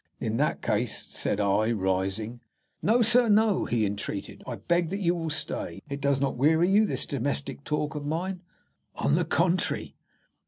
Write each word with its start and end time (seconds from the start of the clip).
"In 0.19 0.37
that 0.37 0.63
case" 0.63 1.05
said 1.15 1.39
I, 1.39 1.71
rising. 1.71 2.39
"No, 2.81 3.03
sir, 3.03 3.29
no," 3.29 3.65
he 3.65 3.85
entreated, 3.85 4.43
"I 4.47 4.55
beg 4.55 4.89
that 4.89 4.97
you 4.97 5.13
will 5.13 5.29
stay. 5.29 5.79
It 5.89 6.01
does 6.01 6.19
not 6.19 6.35
weary 6.37 6.67
you, 6.69 6.87
this 6.87 7.05
domestic 7.05 7.63
talk 7.63 7.93
of 7.93 8.03
mine?" 8.03 8.41
"On 8.95 9.13
the 9.13 9.25
contrary." 9.25 9.93